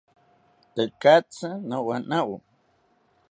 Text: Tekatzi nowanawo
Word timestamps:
Tekatzi 0.75 1.49
nowanawo 1.67 2.37